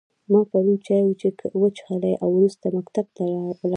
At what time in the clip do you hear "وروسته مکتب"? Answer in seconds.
2.35-3.05